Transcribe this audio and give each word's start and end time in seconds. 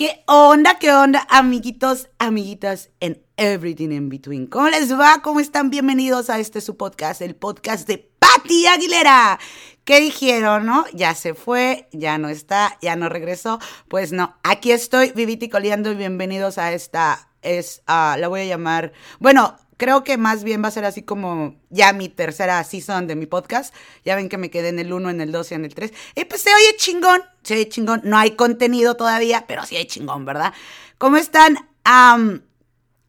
¿Qué 0.00 0.24
onda, 0.26 0.78
qué 0.78 0.94
onda, 0.94 1.26
amiguitos, 1.28 2.08
amiguitas 2.18 2.88
en 3.00 3.22
Everything 3.36 3.90
in 3.90 4.08
Between? 4.08 4.46
¿Cómo 4.46 4.70
les 4.70 4.98
va? 4.98 5.20
¿Cómo 5.20 5.40
están? 5.40 5.68
Bienvenidos 5.68 6.30
a 6.30 6.38
este 6.38 6.62
su 6.62 6.78
podcast, 6.78 7.20
el 7.20 7.36
podcast 7.36 7.86
de 7.86 8.10
Patti 8.18 8.66
Aguilera. 8.66 9.38
¿Qué 9.84 10.00
dijeron, 10.00 10.64
no? 10.64 10.86
Ya 10.94 11.14
se 11.14 11.34
fue, 11.34 11.86
ya 11.92 12.16
no 12.16 12.30
está, 12.30 12.78
ya 12.80 12.96
no 12.96 13.10
regresó. 13.10 13.58
Pues 13.88 14.10
no, 14.10 14.38
aquí 14.42 14.72
estoy, 14.72 15.12
viviticoleando 15.12 15.92
y 15.92 15.96
bienvenidos 15.96 16.56
a 16.56 16.72
esta, 16.72 17.28
es, 17.42 17.82
uh, 17.86 18.18
la 18.18 18.28
voy 18.28 18.40
a 18.40 18.46
llamar, 18.46 18.94
bueno, 19.18 19.58
creo 19.80 20.04
que 20.04 20.18
más 20.18 20.44
bien 20.44 20.62
va 20.62 20.68
a 20.68 20.72
ser 20.72 20.84
así 20.84 21.02
como 21.02 21.56
ya 21.70 21.94
mi 21.94 22.10
tercera 22.10 22.62
season 22.64 23.06
de 23.06 23.16
mi 23.16 23.24
podcast. 23.24 23.74
Ya 24.04 24.14
ven 24.14 24.28
que 24.28 24.36
me 24.36 24.50
quedé 24.50 24.68
en 24.68 24.78
el 24.78 24.92
1, 24.92 25.08
en 25.08 25.22
el 25.22 25.32
2 25.32 25.52
y 25.52 25.54
en 25.54 25.64
el 25.64 25.74
3. 25.74 25.90
Y 26.16 26.26
pues 26.26 26.42
se 26.42 26.50
oye 26.54 26.76
chingón, 26.76 27.22
se 27.42 27.54
oye 27.54 27.66
chingón. 27.66 28.02
No 28.04 28.18
hay 28.18 28.32
contenido 28.32 28.94
todavía, 28.96 29.46
pero 29.48 29.64
sí 29.64 29.76
hay 29.76 29.86
chingón, 29.86 30.26
¿verdad? 30.26 30.52
¿Cómo 30.98 31.16
están? 31.16 31.56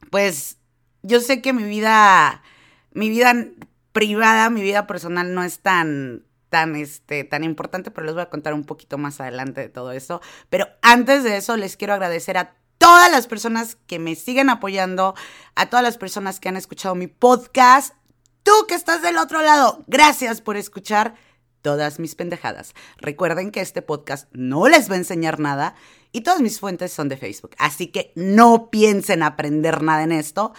pues 0.09 0.57
yo 1.03 1.19
sé 1.19 1.41
que 1.41 1.53
mi 1.53 1.63
vida, 1.63 2.41
mi 2.93 3.09
vida 3.09 3.35
privada, 3.91 4.49
mi 4.49 4.61
vida 4.61 4.87
personal 4.87 5.35
no 5.35 5.43
es 5.43 5.59
tan 5.59 6.23
tan, 6.49 6.75
este, 6.75 7.23
tan 7.23 7.43
importante, 7.43 7.91
pero 7.91 8.05
les 8.05 8.13
voy 8.13 8.23
a 8.23 8.29
contar 8.29 8.53
un 8.53 8.63
poquito 8.63 8.97
más 8.97 9.21
adelante 9.21 9.61
de 9.61 9.69
todo 9.69 9.91
eso. 9.91 10.21
Pero 10.49 10.67
antes 10.81 11.23
de 11.23 11.37
eso, 11.37 11.55
les 11.57 11.77
quiero 11.77 11.93
agradecer 11.93 12.37
a 12.37 12.55
todas 12.81 13.11
las 13.11 13.27
personas 13.27 13.77
que 13.85 13.99
me 13.99 14.15
siguen 14.15 14.49
apoyando, 14.49 15.13
a 15.53 15.69
todas 15.69 15.83
las 15.83 15.97
personas 15.97 16.39
que 16.39 16.49
han 16.49 16.57
escuchado 16.57 16.95
mi 16.95 17.05
podcast. 17.05 17.93
Tú 18.41 18.51
que 18.67 18.73
estás 18.73 19.03
del 19.03 19.19
otro 19.19 19.43
lado, 19.43 19.83
gracias 19.85 20.41
por 20.41 20.57
escuchar 20.57 21.13
todas 21.61 21.99
mis 21.99 22.15
pendejadas. 22.15 22.73
Recuerden 22.97 23.51
que 23.51 23.61
este 23.61 23.83
podcast 23.83 24.27
no 24.31 24.67
les 24.67 24.89
va 24.89 24.95
a 24.95 24.97
enseñar 24.97 25.39
nada 25.39 25.75
y 26.11 26.21
todas 26.21 26.41
mis 26.41 26.59
fuentes 26.59 26.91
son 26.91 27.07
de 27.07 27.17
Facebook. 27.17 27.51
Así 27.59 27.85
que 27.85 28.13
no 28.15 28.71
piensen 28.71 29.21
aprender 29.21 29.83
nada 29.83 30.01
en 30.01 30.11
esto. 30.11 30.51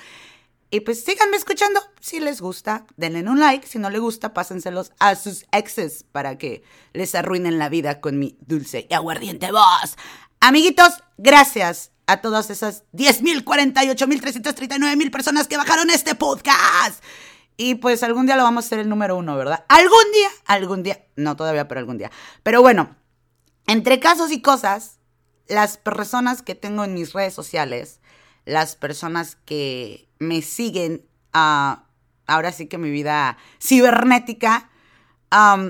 Y 0.71 0.81
pues 0.81 1.03
síganme 1.03 1.37
escuchando. 1.37 1.81
Si 2.01 2.21
les 2.21 2.41
gusta, 2.41 2.87
denle 2.97 3.29
un 3.29 3.41
like. 3.41 3.67
Si 3.67 3.81
no 3.81 3.91
les 3.91 4.01
gusta, 4.01 4.33
pásenselos 4.33 4.93
a 5.01 5.17
sus 5.17 5.45
exes 5.51 6.05
para 6.05 6.39
que 6.39 6.63
les 6.93 7.17
arruinen 7.17 7.59
la 7.59 7.69
vida 7.69 8.01
con 8.01 8.21
mi 8.21 8.39
dulce 8.43 8.87
y 8.89 8.95
aguardiente 8.95 9.51
voz. 9.51 9.97
Amiguitos, 10.39 11.03
gracias 11.19 11.92
a 12.07 12.21
todas 12.21 12.51
esas 12.51 12.85
10.000, 12.93 13.45
48.000, 13.45 14.97
mil 14.97 15.11
personas 15.11 15.49
que 15.49 15.57
bajaron 15.57 15.91
este 15.91 16.15
podcast. 16.15 17.03
Y 17.57 17.77
pues 17.77 18.03
algún 18.03 18.27
día 18.27 18.37
lo 18.37 18.43
vamos 18.43 18.65
a 18.65 18.67
hacer 18.67 18.79
el 18.81 18.89
número 18.89 19.17
uno, 19.17 19.37
¿verdad? 19.37 19.65
Algún 19.69 20.13
día, 20.15 20.29
algún 20.47 20.83
día, 20.83 21.05
no 21.17 21.37
todavía, 21.37 21.69
pero 21.69 21.81
algún 21.81 21.99
día. 21.99 22.11
Pero 22.43 22.63
bueno, 22.63 22.97
entre 23.67 24.01
casos 24.01 24.33
y 24.33 24.43
cosas, 24.43 24.99
las 25.49 25.77
personas 25.77 26.43
que 26.43 26.55
tengo 26.55 26.85
en 26.85 26.95
mis 26.95 27.13
redes 27.13 27.35
sociales, 27.35 28.01
las 28.45 28.75
personas 28.75 29.37
que 29.45 30.09
me 30.19 30.43
siguen, 30.43 31.07
a 31.33 31.85
ahora 32.27 32.53
sí 32.53 32.67
que 32.67 32.79
mi 32.79 32.91
vida 32.91 33.37
cibernética, 33.61 34.71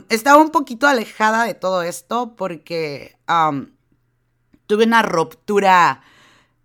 estaba 0.08 0.40
un 0.40 0.50
poquito 0.50 0.86
alejada 0.86 1.44
de 1.44 1.54
todo 1.54 1.82
esto 1.82 2.34
porque 2.36 3.16
tuve 4.66 4.84
una 4.84 5.02
ruptura 5.02 6.02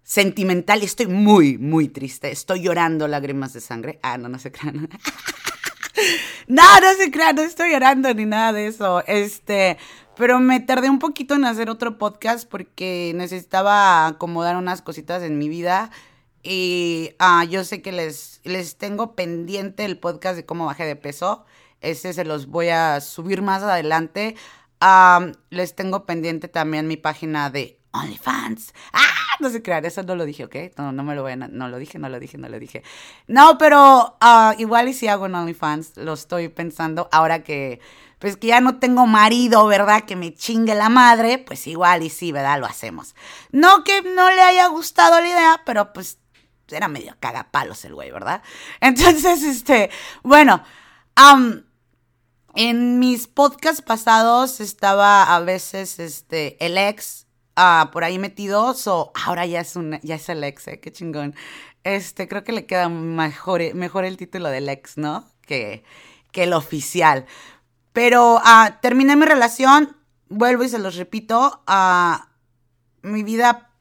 sentimental 0.07 0.81
y 0.81 0.85
estoy 0.85 1.07
muy, 1.07 1.57
muy 1.57 1.89
triste. 1.89 2.31
Estoy 2.31 2.61
llorando 2.61 3.09
lágrimas 3.09 3.51
de 3.51 3.59
sangre. 3.59 3.99
Ah, 4.01 4.17
no, 4.17 4.29
no 4.29 4.39
se 4.39 4.53
crean. 4.53 4.87
no, 6.47 6.79
no 6.79 6.93
se 6.97 7.11
crean, 7.11 7.35
no 7.35 7.41
estoy 7.41 7.71
llorando 7.71 8.13
ni 8.13 8.25
nada 8.25 8.53
de 8.53 8.67
eso. 8.67 9.03
Este, 9.05 9.77
pero 10.15 10.39
me 10.39 10.61
tardé 10.61 10.89
un 10.89 10.99
poquito 10.99 11.35
en 11.35 11.43
hacer 11.43 11.69
otro 11.69 11.97
podcast 11.97 12.49
porque 12.49 13.11
necesitaba 13.15 14.07
acomodar 14.07 14.55
unas 14.55 14.81
cositas 14.81 15.23
en 15.23 15.37
mi 15.37 15.49
vida. 15.49 15.91
Y 16.41 17.11
ah, 17.19 17.43
yo 17.43 17.65
sé 17.65 17.81
que 17.81 17.91
les, 17.91 18.39
les 18.45 18.77
tengo 18.77 19.13
pendiente 19.13 19.83
el 19.83 19.99
podcast 19.99 20.37
de 20.37 20.45
cómo 20.45 20.67
bajé 20.67 20.85
de 20.85 20.95
peso. 20.95 21.43
Ese 21.81 22.13
se 22.13 22.23
los 22.23 22.47
voy 22.47 22.69
a 22.69 23.01
subir 23.01 23.41
más 23.41 23.61
adelante. 23.61 24.37
Ah, 24.79 25.33
les 25.49 25.75
tengo 25.75 26.05
pendiente 26.05 26.47
también 26.47 26.87
mi 26.87 26.95
página 26.95 27.49
de 27.49 27.76
OnlyFans. 27.91 28.73
¡Ah! 28.93 29.01
No 29.39 29.49
se 29.49 29.61
crean, 29.61 29.85
eso 29.85 30.03
no 30.03 30.15
lo 30.15 30.25
dije, 30.25 30.45
¿ok? 30.45 30.55
No, 30.77 30.91
no 30.91 31.03
me 31.03 31.15
lo 31.15 31.21
voy 31.21 31.33
a... 31.33 31.35
No 31.35 31.69
lo 31.69 31.77
dije, 31.77 31.99
no 31.99 32.09
lo 32.09 32.19
dije, 32.19 32.37
no 32.37 32.49
lo 32.49 32.59
dije. 32.59 32.83
No, 33.27 33.57
pero 33.57 34.17
uh, 34.21 34.59
igual 34.59 34.89
y 34.89 34.93
si 34.93 35.07
hago 35.07 35.27
en 35.27 35.35
OnlyFans, 35.35 35.97
lo 35.97 36.13
estoy 36.13 36.49
pensando 36.49 37.09
ahora 37.11 37.43
que... 37.43 37.79
Pues 38.19 38.35
que 38.35 38.47
ya 38.47 38.61
no 38.61 38.79
tengo 38.79 39.05
marido, 39.05 39.67
¿verdad? 39.67 40.05
Que 40.05 40.15
me 40.15 40.33
chingue 40.33 40.73
la 40.73 40.89
madre, 40.89 41.37
pues 41.37 41.67
igual 41.67 42.01
y 42.01 42.09
sí, 42.09 42.31
¿verdad? 42.31 42.59
Lo 42.59 42.65
hacemos. 42.65 43.15
No 43.51 43.83
que 43.83 44.01
no 44.01 44.31
le 44.31 44.41
haya 44.41 44.65
gustado 44.67 45.21
la 45.21 45.27
idea, 45.27 45.61
pero 45.65 45.93
pues 45.93 46.17
era 46.75 46.87
medio 46.87 47.15
cagapalos 47.19 47.85
el 47.85 47.93
güey, 47.93 48.11
¿verdad? 48.11 48.41
Entonces, 48.81 49.43
este, 49.43 49.89
bueno, 50.23 50.63
en 52.55 52.99
mis 52.99 53.27
podcasts 53.27 53.81
pasados 53.81 54.59
estaba 54.59 55.35
a 55.35 55.39
veces, 55.41 55.99
este, 55.99 56.57
el 56.65 56.77
ex 56.77 57.26
Ah, 57.59 57.89
por 57.91 58.03
ahí 58.03 58.19
metidos 58.19 58.85
o 58.85 59.11
ahora 59.25 59.47
ya 59.47 59.61
es 59.61 59.75
un, 59.75 59.99
ya 60.03 60.13
es 60.13 60.29
el 60.29 60.43
ex, 60.43 60.67
¿eh? 60.67 60.79
qué 60.79 60.91
chingón. 60.91 61.33
Este, 61.83 62.27
creo 62.27 62.43
que 62.43 62.51
le 62.51 62.67
queda 62.67 62.87
mejor, 62.87 63.73
mejor 63.73 64.05
el 64.05 64.15
título 64.15 64.49
del 64.49 64.69
ex, 64.69 64.97
¿no? 64.97 65.25
Que, 65.41 65.83
que 66.31 66.43
el 66.43 66.53
oficial. 66.53 67.25
Pero 67.93 68.39
ah, 68.43 68.77
terminé 68.79 69.15
mi 69.15 69.25
relación, 69.25 69.97
vuelvo 70.29 70.65
y 70.65 70.69
se 70.69 70.77
los 70.77 70.97
repito, 70.97 71.63
ah, 71.65 72.29
mi 73.01 73.23
vida 73.23 73.71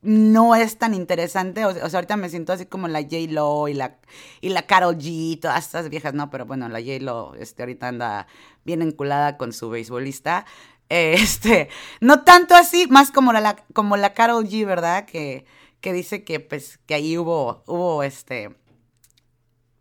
no 0.00 0.54
es 0.54 0.78
tan 0.78 0.94
interesante. 0.94 1.66
O 1.66 1.74
sea, 1.74 1.84
ahorita 1.92 2.16
me 2.16 2.30
siento 2.30 2.54
así 2.54 2.64
como 2.64 2.88
la 2.88 3.02
J-Lo 3.02 3.68
y 3.68 3.74
la, 3.74 3.98
y 4.40 4.48
la 4.48 4.62
Carol 4.62 4.96
G, 4.96 5.38
todas 5.38 5.62
estas 5.62 5.90
viejas, 5.90 6.14
no, 6.14 6.30
pero 6.30 6.46
bueno, 6.46 6.70
la 6.70 6.78
J-Lo 6.80 7.34
este, 7.34 7.64
ahorita 7.64 7.88
anda 7.88 8.28
bien 8.64 8.80
enculada 8.80 9.36
con 9.36 9.52
su 9.52 9.68
beisbolista. 9.68 10.46
Este, 10.88 11.68
no 12.00 12.22
tanto 12.22 12.54
así, 12.54 12.86
más 12.88 13.10
como 13.10 13.32
la, 13.32 13.56
como 13.72 13.96
la 13.96 14.14
Carol 14.14 14.46
G, 14.46 14.64
¿verdad? 14.64 15.04
Que, 15.04 15.44
que 15.80 15.92
dice 15.92 16.24
que, 16.24 16.40
pues, 16.40 16.78
que 16.86 16.94
ahí 16.94 17.18
hubo, 17.18 17.64
hubo, 17.66 18.02
este, 18.02 18.56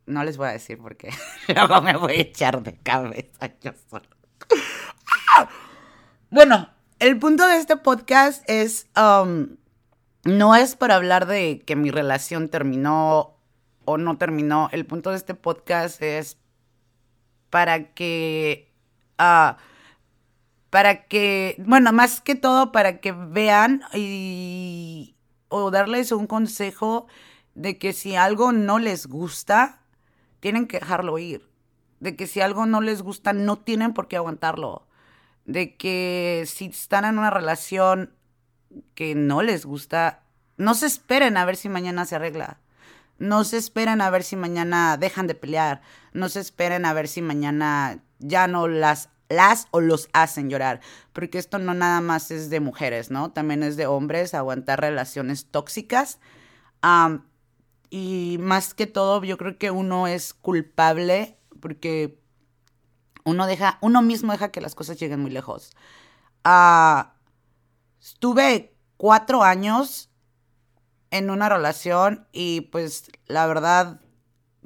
no 0.05 0.23
les 0.23 0.37
voy 0.37 0.47
a 0.47 0.51
decir 0.51 0.77
porque 0.79 1.09
luego 1.47 1.81
me 1.81 1.95
voy 1.95 2.13
a 2.13 2.21
echar 2.21 2.61
de 2.63 2.75
cabeza 2.77 3.51
yo 3.61 3.71
solo. 3.89 4.05
Bueno, 6.29 6.69
el 6.99 7.19
punto 7.19 7.47
de 7.47 7.57
este 7.57 7.77
podcast 7.77 8.43
es, 8.49 8.87
um, 8.97 9.57
no 10.23 10.55
es 10.55 10.75
para 10.75 10.95
hablar 10.95 11.27
de 11.27 11.61
que 11.65 11.75
mi 11.75 11.91
relación 11.91 12.49
terminó 12.49 13.37
o 13.85 13.97
no 13.97 14.17
terminó. 14.17 14.69
El 14.71 14.85
punto 14.85 15.11
de 15.11 15.17
este 15.17 15.35
podcast 15.35 16.01
es 16.01 16.37
para 17.49 17.93
que... 17.93 18.73
Uh, 19.19 19.55
para 20.75 21.05
que, 21.05 21.55
bueno, 21.57 21.93
más 21.93 22.19
que 22.19 22.35
todo 22.35 22.73
para 22.73 22.99
que 22.99 23.13
vean 23.13 23.83
y 23.93 25.15
o 25.47 25.71
darles 25.71 26.11
un 26.11 26.27
consejo 26.27 27.07
de 27.53 27.77
que 27.77 27.93
si 27.93 28.17
algo 28.17 28.51
no 28.51 28.77
les 28.77 29.07
gusta, 29.07 29.79
tienen 30.41 30.67
que 30.67 30.81
dejarlo 30.81 31.17
ir. 31.17 31.49
De 32.01 32.17
que 32.17 32.27
si 32.27 32.41
algo 32.41 32.65
no 32.65 32.81
les 32.81 33.03
gusta, 33.03 33.31
no 33.31 33.55
tienen 33.55 33.93
por 33.93 34.09
qué 34.09 34.17
aguantarlo. 34.17 34.85
De 35.45 35.77
que 35.77 36.43
si 36.45 36.65
están 36.65 37.05
en 37.05 37.19
una 37.19 37.29
relación 37.29 38.13
que 38.95 39.15
no 39.15 39.43
les 39.43 39.65
gusta, 39.65 40.23
no 40.57 40.73
se 40.73 40.87
esperen 40.87 41.37
a 41.37 41.45
ver 41.45 41.55
si 41.55 41.69
mañana 41.69 42.03
se 42.03 42.17
arregla. 42.17 42.59
No 43.17 43.45
se 43.45 43.55
esperen 43.55 44.01
a 44.01 44.09
ver 44.09 44.23
si 44.23 44.35
mañana 44.35 44.97
dejan 44.97 45.27
de 45.27 45.35
pelear. 45.35 45.81
No 46.11 46.27
se 46.27 46.41
esperen 46.41 46.83
a 46.85 46.91
ver 46.91 47.07
si 47.07 47.21
mañana 47.21 48.03
ya 48.19 48.49
no 48.49 48.67
las 48.67 49.14
las 49.29 49.67
o 49.71 49.81
los 49.81 50.09
hacen 50.13 50.49
llorar, 50.49 50.81
porque 51.13 51.37
esto 51.37 51.57
no 51.57 51.73
nada 51.73 52.01
más 52.01 52.31
es 52.31 52.49
de 52.49 52.59
mujeres, 52.59 53.11
¿no? 53.11 53.31
También 53.31 53.63
es 53.63 53.77
de 53.77 53.87
hombres 53.87 54.33
aguantar 54.33 54.81
relaciones 54.81 55.45
tóxicas. 55.45 56.19
y 57.89 58.37
más 58.39 58.73
que 58.73 58.87
todo, 58.87 59.23
yo 59.23 59.37
creo 59.37 59.57
que 59.57 59.71
uno 59.71 60.07
es 60.07 60.33
culpable 60.33 61.37
porque 61.59 62.19
uno 63.23 63.47
deja, 63.47 63.77
uno 63.81 64.01
mismo 64.01 64.31
deja 64.31 64.51
que 64.51 64.61
las 64.61 64.75
cosas 64.75 64.99
lleguen 64.99 65.21
muy 65.21 65.31
lejos. 65.31 65.71
Ah, 66.43 67.15
estuve 67.99 68.75
cuatro 68.97 69.43
años 69.43 70.09
en 71.09 71.29
una 71.29 71.49
relación 71.49 72.27
y 72.31 72.61
pues 72.61 73.09
la 73.25 73.47
verdad, 73.47 74.01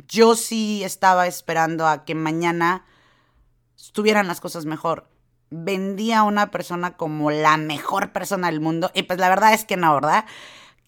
yo 0.07 0.35
sí 0.35 0.83
estaba 0.83 1.27
esperando 1.27 1.87
a 1.87 2.03
que 2.05 2.15
mañana 2.15 2.85
estuvieran 3.89 4.27
las 4.27 4.39
cosas 4.39 4.65
mejor. 4.65 5.09
Vendía 5.49 6.19
a 6.19 6.23
una 6.23 6.51
persona 6.51 6.95
como 6.95 7.31
la 7.31 7.57
mejor 7.57 8.11
persona 8.11 8.51
del 8.51 8.61
mundo. 8.61 8.91
Y 8.93 9.01
pues 9.03 9.17
la 9.17 9.29
verdad 9.29 9.51
es 9.55 9.65
que 9.65 9.77
no, 9.77 9.95
¿verdad? 9.95 10.25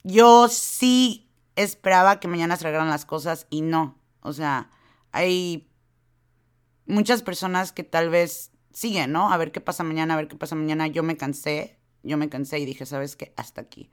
Yo 0.03 0.47
sí 0.49 1.27
esperaba 1.55 2.19
que 2.19 2.27
mañana 2.27 2.57
se 2.57 2.71
las 2.71 3.05
cosas 3.05 3.47
y 3.49 3.61
no. 3.61 3.97
O 4.21 4.33
sea, 4.33 4.69
hay 5.11 5.67
muchas 6.85 7.23
personas 7.23 7.71
que 7.71 7.83
tal 7.83 8.11
vez 8.11 8.51
siguen, 8.71 9.11
¿no? 9.11 9.33
A 9.33 9.37
ver 9.37 9.51
qué 9.51 9.61
pasa 9.61 9.83
mañana, 9.83 10.13
a 10.13 10.17
ver 10.17 10.27
qué 10.27 10.35
pasa 10.35 10.53
mañana. 10.53 10.85
Yo 10.85 11.01
me 11.01 11.17
cansé, 11.17 11.79
yo 12.03 12.17
me 12.17 12.29
cansé 12.29 12.59
y 12.59 12.65
dije, 12.65 12.85
¿sabes 12.85 13.15
qué? 13.15 13.33
Hasta 13.35 13.61
aquí. 13.61 13.89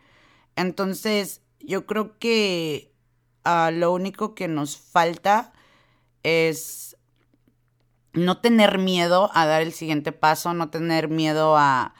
Entonces, 0.54 1.40
yo 1.60 1.86
creo 1.86 2.18
que 2.18 2.92
ah, 3.44 3.70
lo 3.72 3.90
único 3.90 4.34
que 4.34 4.48
nos 4.48 4.76
falta 4.76 5.54
es 6.22 6.97
no 8.12 8.38
tener 8.38 8.78
miedo 8.78 9.30
a 9.34 9.46
dar 9.46 9.62
el 9.62 9.72
siguiente 9.72 10.12
paso, 10.12 10.54
no 10.54 10.70
tener 10.70 11.08
miedo 11.08 11.56
a, 11.56 11.94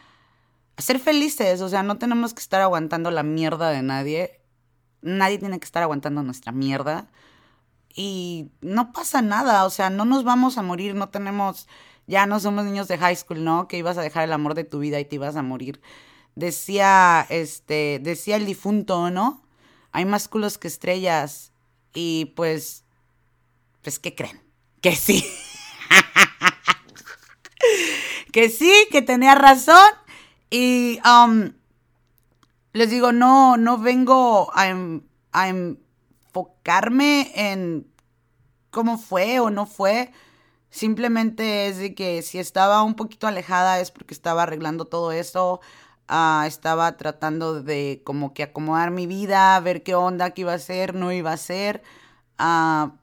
ser 0.79 0.99
felices. 0.99 1.61
O 1.61 1.69
sea, 1.69 1.83
no 1.83 1.99
tenemos 1.99 2.35
que 2.35 2.41
estar 2.41 2.61
aguantando 2.61 3.11
la 3.11 3.23
mierda 3.23 3.71
de 3.71 3.83
nadie. 3.83 4.41
Nadie 5.03 5.39
tiene 5.39 5.59
que 5.59 5.65
estar 5.65 5.83
aguantando 5.83 6.23
nuestra 6.23 6.53
mierda. 6.53 7.09
Y 7.95 8.51
no 8.61 8.93
pasa 8.93 9.23
nada, 9.23 9.65
o 9.65 9.71
sea, 9.71 9.91
no 9.91 10.05
nos 10.05 10.23
vamos 10.23 10.57
a 10.57 10.63
morir, 10.63 10.95
no 10.95 11.09
tenemos, 11.09 11.67
ya 12.07 12.27
no 12.27 12.39
somos 12.39 12.65
niños 12.65 12.87
de 12.87 12.97
high 12.97 13.17
school, 13.17 13.43
¿no? 13.43 13.67
Que 13.67 13.79
ibas 13.79 13.99
a 13.99 14.03
dejar 14.03 14.25
el 14.25 14.33
amor 14.33 14.55
de 14.55 14.63
tu 14.65 14.79
vida 14.79 15.01
y 15.01 15.05
te 15.05 15.17
ibas 15.17 15.35
a 15.35 15.43
morir. 15.43 15.81
Decía, 16.37 17.27
este, 17.29 17.99
decía 18.01 18.37
el 18.37 18.47
difunto, 18.47 19.11
¿no? 19.11 19.43
Hay 19.91 20.05
más 20.05 20.29
culos 20.29 20.59
que 20.59 20.69
estrellas. 20.69 21.53
Y 21.93 22.27
pues, 22.37 22.85
pues, 23.83 23.99
¿qué 23.99 24.15
creen? 24.15 24.41
Que 24.81 24.95
sí. 24.95 25.25
que 28.33 28.49
sí, 28.49 28.73
que 28.91 29.03
tenía 29.03 29.35
razón. 29.35 29.91
Y 30.51 31.01
um, 31.05 31.53
les 32.73 32.91
digo, 32.91 33.13
no, 33.13 33.57
no 33.57 33.79
vengo 33.79 34.51
a, 34.55 34.75
a 35.33 35.49
enfocarme 35.49 37.33
en 37.35 37.87
cómo 38.71 38.99
fue 38.99 39.41
o 39.41 39.51
no 39.51 39.67
fue. 39.67 40.13
Simplemente 40.71 41.69
es 41.69 41.79
de 41.79 41.95
que 41.95 42.23
si 42.23 42.39
estaba 42.39 42.83
un 42.83 42.95
poquito 42.95 43.27
alejada 43.27 43.81
es 43.81 43.91
porque 43.91 44.15
estaba 44.15 44.45
arreglando 44.45 44.85
todo 44.87 45.13
eso. 45.13 45.61
Ah, 46.09 46.45
estaba 46.47 46.97
tratando 46.97 47.63
de 47.63 48.03
como 48.05 48.33
que 48.35 48.43
acomodar 48.43 48.91
mi 48.91 49.07
vida, 49.07 49.59
ver 49.61 49.83
qué 49.83 49.95
onda, 49.95 50.31
qué 50.31 50.43
iba 50.43 50.53
a 50.53 50.57
hacer, 50.57 50.95
no 50.95 51.13
iba 51.13 51.31
a 51.31 51.35
hacer. 51.35 51.83
Ah, 52.39 52.97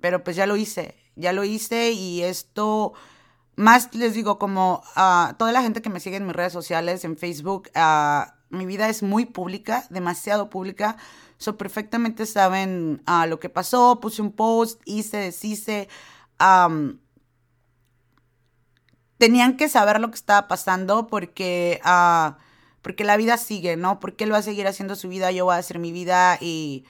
pero 0.00 0.24
pues 0.24 0.36
ya 0.36 0.46
lo 0.46 0.56
hice, 0.56 0.96
ya 1.16 1.32
lo 1.32 1.44
hice 1.44 1.92
y 1.92 2.22
esto, 2.22 2.92
más 3.56 3.94
les 3.94 4.14
digo, 4.14 4.38
como 4.38 4.82
a 4.94 5.34
toda 5.38 5.52
la 5.52 5.62
gente 5.62 5.82
que 5.82 5.90
me 5.90 6.00
sigue 6.00 6.16
en 6.16 6.26
mis 6.26 6.36
redes 6.36 6.52
sociales, 6.52 7.04
en 7.04 7.16
Facebook, 7.16 7.70
ah, 7.74 8.34
mi 8.50 8.66
vida 8.66 8.88
es 8.88 9.02
muy 9.02 9.26
pública, 9.26 9.86
demasiado 9.90 10.50
pública. 10.50 10.96
So, 11.38 11.56
perfectamente 11.56 12.26
saben 12.26 13.02
lo 13.26 13.40
que 13.40 13.48
pasó, 13.48 13.98
puse 14.00 14.22
un 14.22 14.32
post, 14.32 14.80
hice, 14.84 15.18
deshice 15.18 15.88
tenían 19.22 19.56
que 19.56 19.68
saber 19.68 20.00
lo 20.00 20.10
que 20.10 20.16
estaba 20.16 20.48
pasando 20.48 21.06
porque, 21.06 21.80
uh, 21.84 22.32
porque 22.82 23.04
la 23.04 23.16
vida 23.16 23.36
sigue, 23.36 23.76
¿no? 23.76 24.00
Porque 24.00 24.24
él 24.24 24.32
va 24.32 24.38
a 24.38 24.42
seguir 24.42 24.66
haciendo 24.66 24.96
su 24.96 25.08
vida, 25.08 25.30
yo 25.30 25.44
voy 25.44 25.54
a 25.54 25.58
hacer 25.58 25.78
mi 25.78 25.92
vida 25.92 26.38
y, 26.40 26.84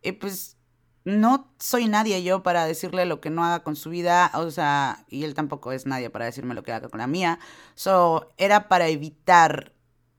y, 0.00 0.12
pues 0.12 0.56
no 1.04 1.52
soy 1.58 1.86
nadie 1.86 2.22
yo 2.22 2.42
para 2.42 2.64
decirle 2.64 3.04
lo 3.04 3.20
que 3.20 3.30
no 3.30 3.44
haga 3.44 3.62
con 3.62 3.76
su 3.76 3.90
vida, 3.90 4.30
o 4.34 4.50
sea, 4.50 5.04
y 5.08 5.24
él 5.24 5.34
tampoco 5.34 5.72
es 5.72 5.86
nadie 5.86 6.08
para 6.10 6.24
decirme 6.24 6.54
lo 6.54 6.62
que 6.62 6.72
haga 6.72 6.88
con 6.88 6.98
la 6.98 7.06
mía. 7.06 7.38
So, 7.74 8.32
era 8.38 8.68
para 8.68 8.88
evitar 8.88 9.72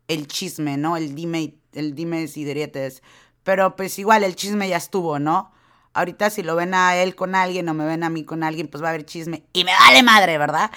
el 0.08 0.28
chisme, 0.28 0.78
¿no? 0.78 0.96
El 0.96 1.16
dime, 1.16 1.56
el 1.74 1.96
dime 1.96 2.22
y 2.22 2.44
diretes. 2.44 3.02
Pero 3.44 3.76
pues 3.76 3.98
igual 4.00 4.24
el 4.24 4.36
chisme 4.36 4.70
ya 4.70 4.78
estuvo, 4.78 5.18
¿no? 5.18 5.52
Ahorita 5.94 6.30
si 6.30 6.44
lo 6.44 6.56
ven 6.56 6.74
a 6.74 6.96
él 6.98 7.16
con 7.16 7.36
alguien 7.36 7.68
o 7.70 7.74
me 7.74 7.86
ven 7.86 8.04
a 8.04 8.10
mí 8.10 8.24
con 8.24 8.44
alguien, 8.44 8.68
pues 8.68 8.84
va 8.84 8.88
a 8.88 8.90
haber 8.92 9.06
chisme 9.06 9.44
y 9.54 9.64
me 9.64 9.72
vale 9.80 10.04
madre, 10.04 10.38
¿verdad? 10.38 10.70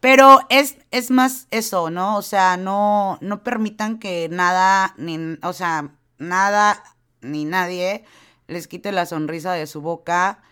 Pero 0.00 0.40
es, 0.48 0.78
es 0.90 1.10
más 1.10 1.46
eso, 1.50 1.90
¿no? 1.90 2.16
O 2.16 2.22
sea, 2.22 2.56
no, 2.56 3.18
no 3.20 3.42
permitan 3.42 3.98
que 3.98 4.28
nada, 4.30 4.94
ni, 4.96 5.36
o 5.42 5.52
sea, 5.52 5.90
nada 6.18 6.82
ni 7.20 7.44
nadie 7.44 8.04
les 8.52 8.68
quite 8.68 8.92
la 8.92 9.06
sonrisa 9.06 9.52
de 9.52 9.66
su 9.66 9.80
boca. 9.80 10.42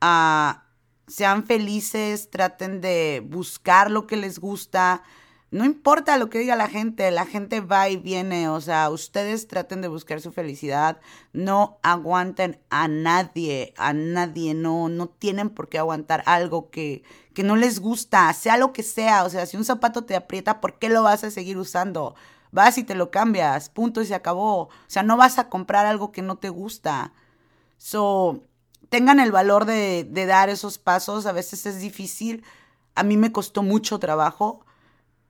Ah, 0.00 0.64
sean 1.08 1.44
felices, 1.44 2.30
traten 2.30 2.80
de 2.80 3.22
buscar 3.26 3.90
lo 3.90 4.06
que 4.06 4.16
les 4.16 4.38
gusta. 4.38 5.02
No 5.50 5.64
importa 5.64 6.18
lo 6.18 6.28
que 6.28 6.40
diga 6.40 6.56
la 6.56 6.68
gente, 6.68 7.10
la 7.10 7.24
gente 7.24 7.62
va 7.62 7.88
y 7.88 7.96
viene, 7.96 8.50
o 8.50 8.60
sea, 8.60 8.90
ustedes 8.90 9.48
traten 9.48 9.80
de 9.80 9.88
buscar 9.88 10.20
su 10.20 10.30
felicidad, 10.30 11.00
no 11.32 11.78
aguanten 11.82 12.60
a 12.68 12.86
nadie, 12.86 13.72
a 13.78 13.94
nadie, 13.94 14.52
no, 14.52 14.90
no 14.90 15.08
tienen 15.08 15.48
por 15.48 15.70
qué 15.70 15.78
aguantar 15.78 16.22
algo 16.26 16.68
que, 16.68 17.02
que 17.32 17.44
no 17.44 17.56
les 17.56 17.80
gusta, 17.80 18.30
sea 18.34 18.58
lo 18.58 18.74
que 18.74 18.82
sea, 18.82 19.24
o 19.24 19.30
sea, 19.30 19.46
si 19.46 19.56
un 19.56 19.64
zapato 19.64 20.04
te 20.04 20.16
aprieta, 20.16 20.60
¿por 20.60 20.78
qué 20.78 20.90
lo 20.90 21.02
vas 21.02 21.24
a 21.24 21.30
seguir 21.30 21.56
usando? 21.56 22.14
Vas 22.52 22.76
y 22.76 22.84
te 22.84 22.94
lo 22.94 23.10
cambias, 23.10 23.70
punto 23.70 24.02
y 24.02 24.06
se 24.06 24.14
acabó, 24.14 24.64
o 24.64 24.70
sea, 24.86 25.02
no 25.02 25.16
vas 25.16 25.38
a 25.38 25.48
comprar 25.48 25.86
algo 25.86 26.12
que 26.12 26.20
no 26.20 26.36
te 26.36 26.50
gusta. 26.50 27.14
So, 27.78 28.44
tengan 28.90 29.20
el 29.20 29.32
valor 29.32 29.64
de, 29.64 30.04
de 30.04 30.26
dar 30.26 30.50
esos 30.50 30.78
pasos, 30.78 31.26
a 31.26 31.32
veces 31.32 31.64
es 31.66 31.80
difícil, 31.80 32.44
a 32.94 33.02
mí 33.02 33.16
me 33.16 33.32
costó 33.32 33.62
mucho 33.62 33.98
trabajo, 33.98 34.64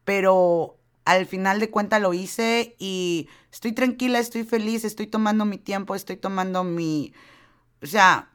pero 0.05 0.79
al 1.05 1.27
final 1.27 1.61
de 1.61 1.71
cuentas 1.71 2.03
lo 2.03 2.13
hice 2.13 2.77
y 2.79 3.29
estoy 3.53 3.73
tranquila, 3.73 4.19
estoy 4.19 4.45
feliz, 4.45 4.85
estoy 4.85 5.07
tomando 5.07 5.45
mi 5.45 5.59
tiempo, 5.59 5.95
estoy 5.95 6.17
tomando 6.17 6.65
mi, 6.65 7.15
o 7.83 7.87
sea, 7.87 8.31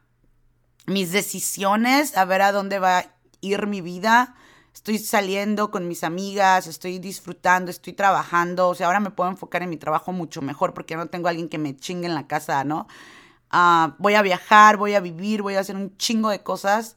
mis 0.86 1.12
decisiones, 1.12 2.16
a 2.16 2.24
ver 2.24 2.42
a 2.42 2.52
dónde 2.52 2.78
va 2.78 2.98
a 2.98 3.14
ir 3.40 3.66
mi 3.66 3.80
vida. 3.80 4.34
Estoy 4.74 4.98
saliendo 4.98 5.70
con 5.70 5.86
mis 5.86 6.02
amigas, 6.02 6.66
estoy 6.66 6.98
disfrutando, 6.98 7.70
estoy 7.70 7.92
trabajando, 7.92 8.68
o 8.68 8.74
sea, 8.74 8.88
ahora 8.88 8.98
me 8.98 9.10
puedo 9.10 9.30
enfocar 9.30 9.62
en 9.62 9.70
mi 9.70 9.76
trabajo 9.76 10.12
mucho 10.12 10.42
mejor 10.42 10.74
porque 10.74 10.96
no 10.96 11.06
tengo 11.06 11.28
a 11.28 11.30
alguien 11.30 11.48
que 11.48 11.58
me 11.58 11.76
chingue 11.76 12.06
en 12.06 12.14
la 12.14 12.26
casa, 12.26 12.64
¿no? 12.64 12.88
Ah, 13.56 13.94
voy 14.00 14.14
a 14.14 14.22
viajar, 14.22 14.78
voy 14.78 14.94
a 14.94 15.00
vivir, 15.00 15.40
voy 15.40 15.54
a 15.54 15.60
hacer 15.60 15.76
un 15.76 15.96
chingo 15.96 16.28
de 16.30 16.42
cosas 16.42 16.96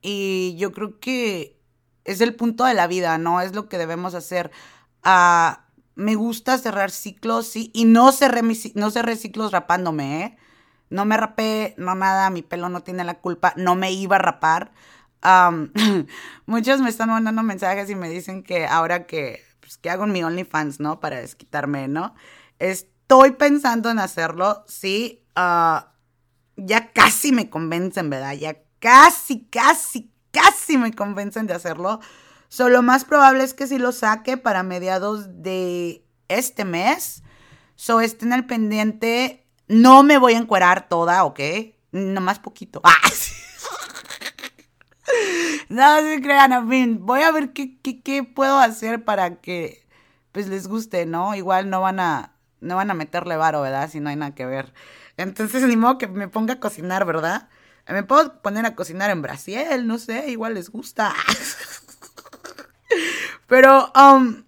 y 0.00 0.54
yo 0.56 0.70
creo 0.70 1.00
que 1.00 1.60
es 2.04 2.20
el 2.20 2.36
punto 2.36 2.64
de 2.64 2.74
la 2.74 2.86
vida, 2.86 3.18
¿no? 3.18 3.40
Es 3.40 3.52
lo 3.54 3.68
que 3.68 3.78
debemos 3.78 4.14
hacer. 4.14 4.52
Ah, 5.02 5.66
me 5.96 6.14
gusta 6.14 6.56
cerrar 6.58 6.92
ciclos, 6.92 7.48
sí, 7.48 7.72
y 7.74 7.84
no 7.84 8.12
cerré, 8.12 8.42
no 8.76 8.90
cerré 8.92 9.16
ciclos 9.16 9.50
rapándome, 9.50 10.22
¿eh? 10.24 10.38
No 10.88 11.04
me 11.04 11.16
rapé, 11.16 11.74
no 11.78 11.96
nada, 11.96 12.30
mi 12.30 12.42
pelo 12.42 12.68
no 12.68 12.82
tiene 12.82 13.02
la 13.02 13.14
culpa, 13.20 13.52
no 13.56 13.74
me 13.74 13.90
iba 13.90 14.16
a 14.16 14.18
rapar. 14.20 14.72
muchos 16.46 16.80
me 16.80 16.90
están 16.90 17.08
mandando 17.08 17.42
mensajes 17.42 17.90
y 17.90 17.96
me 17.96 18.08
dicen 18.08 18.44
que 18.44 18.66
ahora 18.66 19.06
que, 19.08 19.42
pues, 19.58 19.78
que 19.78 19.90
hago 19.90 20.06
mi 20.06 20.22
OnlyFans, 20.22 20.78
¿no? 20.78 21.00
Para 21.00 21.20
desquitarme, 21.20 21.88
¿no? 21.88 22.14
Estoy 22.60 23.32
pensando 23.32 23.90
en 23.90 23.98
hacerlo, 23.98 24.64
sí. 24.68 25.21
Ah, 25.34 25.92
ya 26.56 26.92
casi 26.92 27.32
me 27.32 27.50
convencen, 27.50 28.10
¿verdad? 28.10 28.34
Ya 28.34 28.56
casi, 28.78 29.46
casi, 29.46 30.12
casi 30.30 30.76
me 30.78 30.92
convencen 30.92 31.46
de 31.46 31.54
hacerlo. 31.54 32.00
Solo 32.48 32.76
lo 32.76 32.82
más 32.82 33.04
probable 33.04 33.44
es 33.44 33.54
que 33.54 33.66
si 33.66 33.78
lo 33.78 33.92
saque 33.92 34.36
para 34.36 34.62
mediados 34.62 35.42
de 35.42 36.04
este 36.28 36.64
mes. 36.64 37.22
So 37.76 38.00
estén 38.00 38.32
al 38.32 38.46
pendiente. 38.46 39.46
No 39.68 40.02
me 40.02 40.18
voy 40.18 40.34
a 40.34 40.38
encuerar 40.38 40.88
toda, 40.88 41.24
¿ok? 41.24 41.40
Nomás 41.92 42.38
poquito. 42.38 42.82
Ah, 45.74 45.98
no 46.00 46.00
se 46.00 46.22
crean, 46.22 46.52
a 46.52 46.66
fin. 46.66 47.04
Voy 47.04 47.22
a 47.22 47.32
ver 47.32 47.52
qué, 47.52 47.78
qué, 47.80 48.24
puedo 48.24 48.58
hacer 48.58 49.04
para 49.04 49.40
que 49.40 49.86
pues 50.30 50.48
les 50.48 50.68
guste, 50.68 51.06
¿no? 51.06 51.34
Igual 51.34 51.68
no 51.70 51.80
van 51.80 52.00
a, 52.00 52.34
no 52.60 52.76
van 52.76 52.90
a 52.90 52.94
meterle 52.94 53.36
varo, 53.36 53.60
¿verdad? 53.62 53.90
Si 53.90 54.00
no 54.00 54.10
hay 54.10 54.16
nada 54.16 54.34
que 54.34 54.46
ver. 54.46 54.72
Entonces, 55.16 55.62
ni 55.64 55.76
modo 55.76 55.98
que 55.98 56.08
me 56.08 56.28
ponga 56.28 56.54
a 56.54 56.60
cocinar, 56.60 57.04
¿verdad? 57.04 57.48
Me 57.88 58.02
puedo 58.02 58.40
poner 58.40 58.64
a 58.64 58.74
cocinar 58.74 59.10
en 59.10 59.22
Brasil, 59.22 59.86
no 59.86 59.98
sé, 59.98 60.30
igual 60.30 60.54
les 60.54 60.70
gusta. 60.70 61.12
pero, 63.46 63.92
um, 63.96 64.44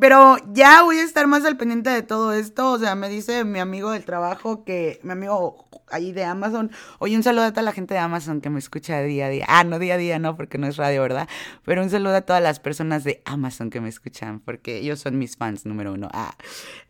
pero 0.00 0.36
ya 0.52 0.82
voy 0.82 0.98
a 0.98 1.02
estar 1.02 1.26
más 1.26 1.44
al 1.44 1.56
pendiente 1.56 1.90
de 1.90 2.02
todo 2.02 2.32
esto. 2.32 2.72
O 2.72 2.78
sea, 2.78 2.94
me 2.94 3.08
dice 3.08 3.44
mi 3.44 3.58
amigo 3.58 3.90
del 3.90 4.04
trabajo 4.04 4.64
que, 4.64 5.00
mi 5.02 5.12
amigo 5.12 5.66
ahí 5.90 6.12
de 6.12 6.24
Amazon, 6.24 6.70
oye, 6.98 7.16
un 7.16 7.22
saludo 7.22 7.44
a 7.44 7.50
toda 7.50 7.62
la 7.62 7.72
gente 7.72 7.94
de 7.94 8.00
Amazon 8.00 8.40
que 8.40 8.50
me 8.50 8.58
escucha 8.58 9.00
día 9.00 9.26
a 9.26 9.28
día. 9.30 9.46
Ah, 9.48 9.64
no 9.64 9.78
día 9.78 9.94
a 9.94 9.98
día, 9.98 10.18
no, 10.18 10.36
porque 10.36 10.58
no 10.58 10.66
es 10.66 10.76
radio, 10.76 11.02
¿verdad? 11.02 11.28
Pero 11.64 11.82
un 11.82 11.90
saludo 11.90 12.16
a 12.16 12.22
todas 12.22 12.42
las 12.42 12.60
personas 12.60 13.04
de 13.04 13.22
Amazon 13.24 13.70
que 13.70 13.80
me 13.80 13.88
escuchan, 13.88 14.40
porque 14.40 14.78
ellos 14.78 15.00
son 15.00 15.18
mis 15.18 15.36
fans 15.36 15.64
número 15.64 15.92
uno. 15.92 16.08
Ah, 16.12 16.34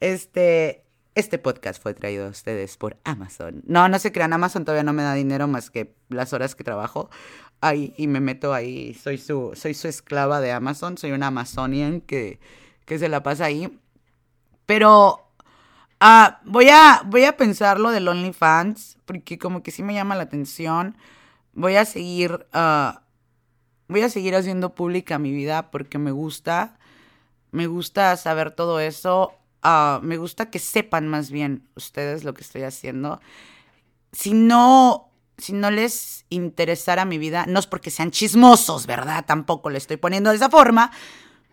este, 0.00 0.84
este 1.14 1.38
podcast 1.38 1.80
fue 1.80 1.94
traído 1.94 2.26
a 2.26 2.30
ustedes 2.30 2.76
por 2.76 2.96
Amazon. 3.04 3.62
No, 3.66 3.88
no 3.88 3.98
se 3.98 4.10
crean, 4.10 4.32
Amazon 4.32 4.64
todavía 4.64 4.82
no 4.82 4.92
me 4.92 5.02
da 5.02 5.14
dinero 5.14 5.46
más 5.46 5.70
que 5.70 5.94
las 6.08 6.32
horas 6.32 6.54
que 6.54 6.64
trabajo 6.64 7.08
ahí 7.60 7.94
y 7.96 8.08
me 8.08 8.20
meto 8.20 8.52
ahí. 8.52 8.94
Soy 8.94 9.18
su, 9.18 9.52
soy 9.54 9.74
su 9.74 9.88
esclava 9.88 10.40
de 10.40 10.52
Amazon, 10.52 10.98
soy 10.98 11.12
una 11.12 11.28
Amazonian 11.28 12.00
que, 12.00 12.40
que 12.84 12.98
se 12.98 13.08
la 13.08 13.22
pasa 13.22 13.44
ahí. 13.44 13.78
Pero 14.66 15.30
uh, 16.00 16.50
voy, 16.50 16.68
a, 16.70 17.02
voy 17.06 17.24
a 17.24 17.36
pensar 17.36 17.78
lo 17.78 17.90
del 17.90 18.08
OnlyFans, 18.08 18.98
porque 19.04 19.38
como 19.38 19.62
que 19.62 19.70
sí 19.70 19.82
me 19.82 19.94
llama 19.94 20.16
la 20.16 20.24
atención. 20.24 20.96
Voy 21.52 21.76
a 21.76 21.84
seguir, 21.84 22.46
uh, 22.52 22.98
voy 23.86 24.02
a 24.02 24.08
seguir 24.08 24.34
haciendo 24.34 24.74
pública 24.74 25.20
mi 25.20 25.30
vida 25.30 25.70
porque 25.70 25.98
me 25.98 26.10
gusta. 26.10 26.76
Me 27.52 27.68
gusta 27.68 28.16
saber 28.16 28.50
todo 28.50 28.80
eso 28.80 29.32
ah, 29.64 30.00
me 30.02 30.16
gusta 30.16 30.50
que 30.50 30.58
sepan 30.60 31.08
más 31.08 31.30
bien 31.30 31.66
ustedes 31.74 32.22
lo 32.22 32.34
que 32.34 32.42
estoy 32.42 32.62
haciendo. 32.62 33.20
Si 34.12 34.32
no, 34.32 35.10
si 35.38 35.52
no 35.52 35.70
les 35.70 36.26
interesara 36.30 37.04
mi 37.04 37.18
vida, 37.18 37.46
no 37.48 37.58
es 37.58 37.66
porque 37.66 37.90
sean 37.90 38.12
chismosos, 38.12 38.86
¿verdad? 38.86 39.24
Tampoco 39.26 39.70
le 39.70 39.78
estoy 39.78 39.96
poniendo 39.96 40.30
de 40.30 40.36
esa 40.36 40.50
forma, 40.50 40.92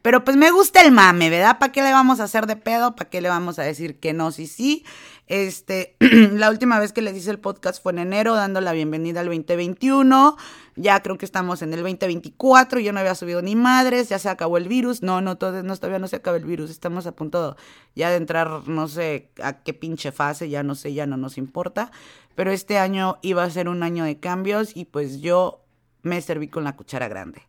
pero 0.02 0.24
pues 0.24 0.36
me 0.36 0.52
gusta 0.52 0.82
el 0.82 0.92
mame, 0.92 1.30
¿verdad? 1.30 1.60
¿Para 1.60 1.72
qué 1.72 1.82
le 1.82 1.92
vamos 1.92 2.20
a 2.20 2.24
hacer 2.24 2.48
de 2.48 2.56
pedo? 2.56 2.96
¿Para 2.96 3.10
qué 3.10 3.22
le 3.22 3.30
vamos 3.30 3.60
a 3.60 3.64
decir 3.64 4.00
que 4.00 4.14
no? 4.14 4.32
Sí, 4.32 4.48
sí. 4.48 4.84
Este, 5.28 5.96
la 6.00 6.50
última 6.50 6.80
vez 6.80 6.92
que 6.92 7.02
les 7.02 7.16
hice 7.16 7.32
el 7.32 7.40
podcast 7.40 7.82
fue 7.82 7.94
en 7.94 8.00
enero, 8.00 8.36
dando 8.36 8.62
la 8.62 8.74
bienvenida 8.74 9.22
al 9.22 9.28
2021. 9.28 10.38
Ya 10.76 11.02
creo 11.02 11.18
que 11.18 11.26
estamos 11.26 11.62
en 11.62 11.74
el 11.74 11.82
2024. 11.82 12.80
Yo 12.80 12.94
no 12.94 13.00
había 13.00 13.16
subido 13.16 13.42
ni 13.42 13.56
madres, 13.56 14.10
ya 14.10 14.20
se 14.20 14.30
acabó 14.30 14.58
el 14.58 14.68
virus. 14.68 15.02
No, 15.02 15.22
no, 15.22 15.38
todavía 15.38 15.64
no, 15.64 16.08
se 16.08 16.16
acaba 16.16 16.38
el 16.38 16.46
virus. 16.46 16.72
Estamos 16.72 17.06
a 17.08 17.12
punto 17.12 17.58
ya 17.96 18.10
de 18.10 18.16
entrar, 18.16 18.68
no 18.68 18.88
sé 18.88 19.30
a 19.44 19.64
qué 19.64 19.74
pinche 19.74 20.12
fase, 20.12 20.50
ya 20.50 20.64
no 20.64 20.76
sé, 20.76 20.94
ya 20.94 21.06
no 21.06 21.18
nos 21.18 21.38
importa. 21.38 21.92
Pero 22.36 22.52
este 22.52 22.78
año 22.78 23.18
iba 23.22 23.44
a 23.44 23.50
ser 23.50 23.68
un 23.68 23.84
año 23.84 24.06
de 24.06 24.20
cambios 24.20 24.76
y 24.76 24.86
pues 24.86 25.22
yo 25.22 25.62
me 26.04 26.22
serví 26.22 26.48
con 26.48 26.64
la 26.64 26.76
cuchara 26.76 27.08
grande. 27.08 27.42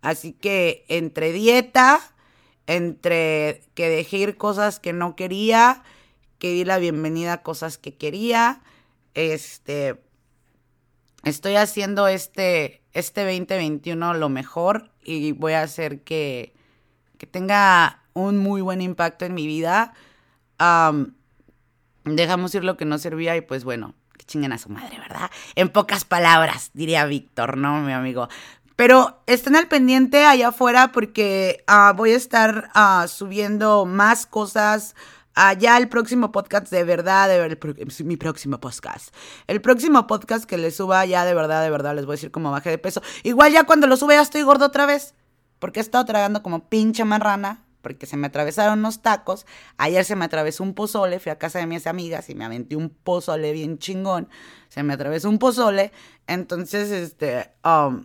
Así 0.00 0.32
que 0.32 0.84
entre 0.88 1.32
dieta, 1.32 2.00
entre 2.66 3.62
que 3.74 3.88
dejé 3.88 4.18
ir 4.18 4.36
cosas 4.36 4.80
que 4.80 4.92
no 4.92 5.16
quería, 5.16 5.82
que 6.38 6.50
di 6.50 6.64
la 6.64 6.78
bienvenida 6.78 7.34
a 7.34 7.42
cosas 7.42 7.78
que 7.78 7.94
quería, 7.94 8.62
este, 9.14 10.03
estoy 11.24 11.56
haciendo 11.56 12.08
este, 12.08 12.82
este 12.92 13.24
2021 13.24 14.14
lo 14.14 14.28
mejor 14.28 14.90
y 15.02 15.32
voy 15.32 15.54
a 15.54 15.62
hacer 15.62 16.02
que, 16.02 16.54
que 17.18 17.26
tenga 17.26 18.02
un 18.14 18.38
muy 18.38 18.60
buen 18.60 18.80
impacto 18.80 19.24
en 19.24 19.34
mi 19.34 19.46
vida. 19.46 19.94
dejamos 22.04 22.54
ir 22.54 22.64
lo 22.64 22.76
que 22.76 22.84
no 22.84 22.98
servía 22.98 23.36
y 23.36 23.40
pues 23.40 23.64
bueno, 23.64 23.94
que 24.16 24.24
chinguen 24.24 24.52
a 24.52 24.58
su 24.58 24.68
madre, 24.68 24.98
¿verdad? 24.98 25.30
En 25.54 25.68
pocas 25.68 26.04
palabras, 26.04 26.70
diría 26.74 27.04
Víctor, 27.06 27.56
¿no, 27.56 27.80
mi 27.80 27.92
amigo? 27.92 28.28
Pero 28.76 29.22
estén 29.26 29.54
al 29.54 29.68
pendiente 29.68 30.24
allá 30.24 30.48
afuera 30.48 30.90
porque 30.92 31.62
ah, 31.66 31.92
voy 31.94 32.10
a 32.12 32.16
estar 32.16 32.70
uh, 32.74 33.06
subiendo 33.06 33.86
más 33.86 34.26
cosas. 34.26 34.96
Allá 35.34 35.76
el 35.78 35.88
próximo 35.88 36.30
podcast 36.30 36.70
de 36.70 36.84
verdad, 36.84 37.28
de 37.28 37.40
ver, 37.40 37.58
mi 38.04 38.16
próximo 38.16 38.60
podcast. 38.60 39.12
El 39.48 39.60
próximo 39.60 40.06
podcast 40.06 40.44
que 40.44 40.56
les 40.56 40.76
suba 40.76 41.04
ya 41.06 41.24
de 41.24 41.34
verdad, 41.34 41.62
de 41.62 41.70
verdad, 41.70 41.94
les 41.96 42.06
voy 42.06 42.14
a 42.14 42.16
decir 42.16 42.30
cómo 42.30 42.52
bajé 42.52 42.70
de 42.70 42.78
peso. 42.78 43.02
Igual 43.24 43.52
ya 43.52 43.64
cuando 43.64 43.88
lo 43.88 43.96
sube 43.96 44.14
ya 44.14 44.22
estoy 44.22 44.42
gordo 44.42 44.66
otra 44.66 44.86
vez. 44.86 45.14
Porque 45.58 45.80
he 45.80 45.82
estado 45.82 46.04
tragando 46.04 46.42
como 46.42 46.68
pinche 46.68 47.04
marrana. 47.04 47.64
Porque 47.82 48.06
se 48.06 48.16
me 48.16 48.28
atravesaron 48.28 48.78
unos 48.78 49.02
tacos. 49.02 49.44
Ayer 49.76 50.04
se 50.04 50.14
me 50.14 50.24
atravesó 50.24 50.62
un 50.62 50.74
pozole. 50.74 51.18
Fui 51.18 51.32
a 51.32 51.38
casa 51.38 51.58
de 51.58 51.66
mis 51.66 51.86
amigas 51.88 52.30
y 52.30 52.34
me 52.36 52.44
aventé 52.44 52.76
un 52.76 52.90
pozole 52.90 53.52
bien 53.52 53.78
chingón. 53.78 54.28
Se 54.68 54.84
me 54.84 54.94
atravesó 54.94 55.28
un 55.28 55.38
pozole. 55.38 55.90
Entonces, 56.28 56.90
este, 56.90 57.50
um, 57.64 58.04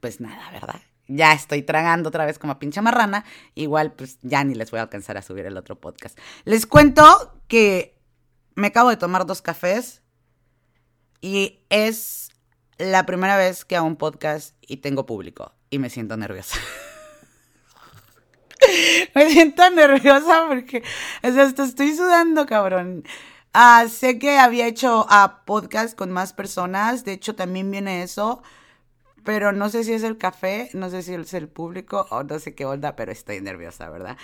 pues 0.00 0.20
nada, 0.20 0.50
¿verdad? 0.50 0.80
Ya 1.08 1.32
estoy 1.32 1.62
tragando 1.62 2.10
otra 2.10 2.26
vez 2.26 2.38
como 2.38 2.58
pinche 2.58 2.82
marrana. 2.82 3.24
Igual, 3.54 3.92
pues 3.92 4.18
ya 4.22 4.44
ni 4.44 4.54
les 4.54 4.70
voy 4.70 4.78
a 4.78 4.82
alcanzar 4.82 5.16
a 5.16 5.22
subir 5.22 5.46
el 5.46 5.56
otro 5.56 5.80
podcast. 5.80 6.18
Les 6.44 6.66
cuento 6.66 7.40
que 7.48 7.98
me 8.54 8.68
acabo 8.68 8.90
de 8.90 8.98
tomar 8.98 9.24
dos 9.24 9.40
cafés 9.40 10.02
y 11.22 11.60
es 11.70 12.28
la 12.76 13.06
primera 13.06 13.36
vez 13.38 13.64
que 13.64 13.76
hago 13.76 13.86
un 13.86 13.96
podcast 13.96 14.54
y 14.60 14.78
tengo 14.78 15.06
público 15.06 15.52
y 15.70 15.78
me 15.78 15.88
siento 15.88 16.16
nerviosa. 16.16 16.58
me 19.14 19.30
siento 19.30 19.68
nerviosa 19.70 20.46
porque, 20.46 20.82
o 21.22 21.32
sea, 21.32 21.44
estoy 21.44 21.96
sudando, 21.96 22.44
cabrón. 22.44 23.04
Ah, 23.54 23.86
sé 23.90 24.18
que 24.18 24.38
había 24.38 24.66
hecho 24.66 25.06
a 25.08 25.44
podcast 25.46 25.96
con 25.96 26.10
más 26.10 26.34
personas, 26.34 27.04
de 27.04 27.12
hecho 27.12 27.34
también 27.34 27.70
viene 27.70 28.02
eso 28.02 28.42
pero 29.24 29.52
no 29.52 29.68
sé 29.68 29.84
si 29.84 29.92
es 29.92 30.02
el 30.02 30.18
café, 30.18 30.70
no 30.74 30.90
sé 30.90 31.02
si 31.02 31.14
es 31.14 31.34
el 31.34 31.48
público 31.48 32.06
o 32.10 32.22
no 32.22 32.38
sé 32.38 32.54
qué 32.54 32.64
onda, 32.64 32.96
pero 32.96 33.12
estoy 33.12 33.40
nerviosa, 33.40 33.88
¿verdad? 33.90 34.16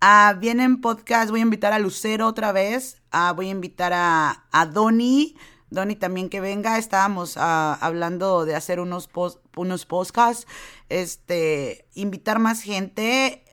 Ah, 0.00 0.36
vienen 0.38 0.80
podcast, 0.80 1.30
voy 1.30 1.40
a 1.40 1.42
invitar 1.42 1.72
a 1.72 1.78
Lucero 1.78 2.26
otra 2.26 2.52
vez, 2.52 3.02
ah, 3.10 3.32
voy 3.32 3.48
a 3.48 3.50
invitar 3.50 3.92
a, 3.92 4.46
a 4.50 4.66
Donny, 4.66 5.36
Donny 5.70 5.96
también 5.96 6.28
que 6.28 6.40
venga, 6.40 6.78
estábamos 6.78 7.36
ah, 7.36 7.78
hablando 7.80 8.44
de 8.44 8.54
hacer 8.54 8.80
unos, 8.80 9.08
unos 9.56 9.86
podcasts, 9.86 10.46
este, 10.88 11.88
invitar 11.94 12.38
más 12.38 12.62
gente, 12.62 13.44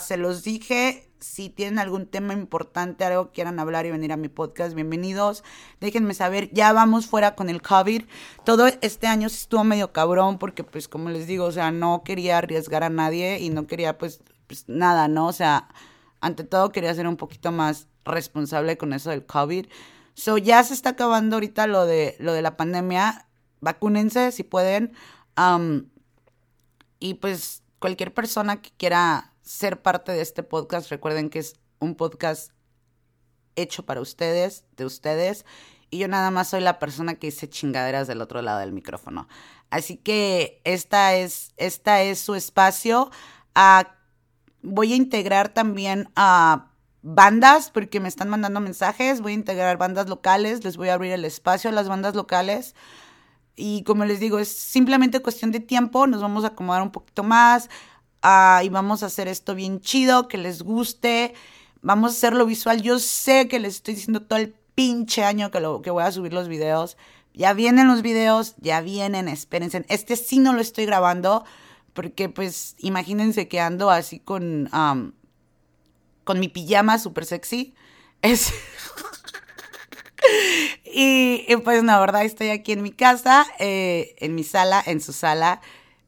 se 0.00 0.16
los 0.16 0.42
dije, 0.42 1.11
si 1.22 1.50
tienen 1.50 1.78
algún 1.78 2.06
tema 2.06 2.32
importante, 2.32 3.04
algo 3.04 3.26
que 3.26 3.32
quieran 3.32 3.60
hablar 3.60 3.86
y 3.86 3.92
venir 3.92 4.12
a 4.12 4.16
mi 4.16 4.28
podcast, 4.28 4.74
bienvenidos. 4.74 5.44
Déjenme 5.80 6.14
saber, 6.14 6.50
ya 6.52 6.72
vamos 6.72 7.06
fuera 7.06 7.36
con 7.36 7.48
el 7.48 7.62
COVID. 7.62 8.02
Todo 8.44 8.66
este 8.80 9.06
año 9.06 9.28
estuvo 9.28 9.62
medio 9.62 9.92
cabrón 9.92 10.38
porque 10.38 10.64
pues 10.64 10.88
como 10.88 11.10
les 11.10 11.28
digo, 11.28 11.44
o 11.44 11.52
sea, 11.52 11.70
no 11.70 12.02
quería 12.04 12.38
arriesgar 12.38 12.82
a 12.82 12.90
nadie 12.90 13.38
y 13.38 13.50
no 13.50 13.68
quería 13.68 13.98
pues, 13.98 14.20
pues 14.48 14.64
nada, 14.68 15.06
¿no? 15.06 15.28
O 15.28 15.32
sea, 15.32 15.68
ante 16.20 16.42
todo 16.42 16.72
quería 16.72 16.92
ser 16.94 17.06
un 17.06 17.16
poquito 17.16 17.52
más 17.52 17.86
responsable 18.04 18.76
con 18.76 18.92
eso 18.92 19.10
del 19.10 19.24
COVID. 19.24 19.66
So 20.14 20.38
ya 20.38 20.62
se 20.64 20.74
está 20.74 20.90
acabando 20.90 21.36
ahorita 21.36 21.68
lo 21.68 21.86
de 21.86 22.16
lo 22.18 22.32
de 22.32 22.42
la 22.42 22.56
pandemia. 22.56 23.28
Vacúnense 23.60 24.32
si 24.32 24.42
pueden. 24.42 24.92
y 26.98 27.14
pues 27.14 27.62
cualquier 27.78 28.12
persona 28.12 28.60
que 28.60 28.70
quiera 28.76 29.31
ser 29.42 29.82
parte 29.82 30.12
de 30.12 30.22
este 30.22 30.42
podcast. 30.42 30.90
Recuerden 30.90 31.30
que 31.30 31.40
es 31.40 31.54
un 31.78 31.94
podcast 31.94 32.52
hecho 33.56 33.84
para 33.84 34.00
ustedes, 34.00 34.64
de 34.76 34.84
ustedes, 34.84 35.44
y 35.90 35.98
yo 35.98 36.08
nada 36.08 36.30
más 36.30 36.48
soy 36.48 36.62
la 36.62 36.78
persona 36.78 37.16
que 37.16 37.26
dice 37.26 37.50
chingaderas 37.50 38.06
del 38.06 38.22
otro 38.22 38.40
lado 38.40 38.60
del 38.60 38.72
micrófono. 38.72 39.28
Así 39.68 39.98
que 39.98 40.62
esta 40.64 41.14
es, 41.16 41.52
esta 41.58 42.02
es 42.02 42.18
su 42.18 42.34
espacio. 42.34 43.10
Ah, 43.54 43.94
voy 44.62 44.94
a 44.94 44.96
integrar 44.96 45.50
también 45.50 46.08
a 46.16 46.70
bandas, 47.02 47.70
porque 47.70 48.00
me 48.00 48.08
están 48.08 48.30
mandando 48.30 48.60
mensajes. 48.60 49.20
Voy 49.20 49.32
a 49.32 49.34
integrar 49.34 49.76
bandas 49.76 50.08
locales, 50.08 50.64
les 50.64 50.78
voy 50.78 50.88
a 50.88 50.94
abrir 50.94 51.12
el 51.12 51.26
espacio 51.26 51.68
a 51.68 51.74
las 51.74 51.88
bandas 51.88 52.14
locales. 52.14 52.74
Y 53.54 53.82
como 53.82 54.06
les 54.06 54.18
digo, 54.18 54.38
es 54.38 54.48
simplemente 54.48 55.20
cuestión 55.20 55.52
de 55.52 55.60
tiempo, 55.60 56.06
nos 56.06 56.22
vamos 56.22 56.44
a 56.44 56.48
acomodar 56.48 56.80
un 56.82 56.90
poquito 56.90 57.22
más 57.22 57.68
y 58.22 58.68
vamos 58.68 59.02
a 59.02 59.06
hacer 59.06 59.28
esto 59.28 59.54
bien 59.54 59.80
chido, 59.80 60.28
que 60.28 60.38
les 60.38 60.62
guste, 60.62 61.34
vamos 61.80 62.12
a 62.12 62.16
hacerlo 62.16 62.46
visual. 62.46 62.80
Yo 62.82 62.98
sé 62.98 63.48
que 63.48 63.58
les 63.58 63.76
estoy 63.76 63.94
diciendo 63.94 64.22
todo 64.22 64.38
el 64.38 64.54
pinche 64.74 65.24
año 65.24 65.50
que, 65.50 65.60
lo, 65.60 65.82
que 65.82 65.90
voy 65.90 66.04
a 66.04 66.12
subir 66.12 66.32
los 66.32 66.48
videos. 66.48 66.96
Ya 67.34 67.52
vienen 67.52 67.88
los 67.88 68.02
videos, 68.02 68.54
ya 68.58 68.80
vienen, 68.80 69.26
espérense. 69.26 69.84
Este 69.88 70.16
sí 70.16 70.38
no 70.38 70.52
lo 70.52 70.60
estoy 70.60 70.86
grabando 70.86 71.44
porque 71.94 72.28
pues 72.28 72.76
imagínense 72.78 73.48
que 73.48 73.60
ando 73.60 73.90
así 73.90 74.18
con, 74.18 74.70
con 76.24 76.40
mi 76.40 76.48
pijama 76.48 76.98
súper 76.98 77.24
sexy. 77.24 77.74
Es... 78.22 78.52
y, 80.84 81.44
pues 81.64 81.82
la 81.82 81.98
verdad 81.98 82.24
estoy 82.24 82.50
aquí 82.50 82.70
en 82.70 82.82
mi 82.82 82.92
casa, 82.92 83.44
eh, 83.58 84.14
en 84.18 84.36
mi 84.36 84.44
sala, 84.44 84.80
en 84.86 85.00
su 85.00 85.12
sala 85.12 85.60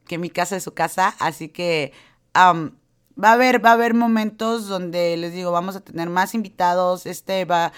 que 0.06 0.18
mi 0.18 0.30
casa 0.30 0.56
es 0.56 0.62
su 0.62 0.74
casa, 0.74 1.14
así 1.18 1.48
que 1.48 1.92
va 2.36 3.28
a 3.28 3.32
haber, 3.32 3.64
va 3.64 3.70
a 3.70 3.74
haber 3.74 3.94
momentos 3.94 4.68
donde 4.68 5.16
les 5.16 5.32
digo, 5.32 5.52
vamos 5.52 5.76
a 5.76 5.80
tener 5.80 6.10
más 6.10 6.34
invitados, 6.34 7.06
este 7.06 7.44
va... 7.44 7.72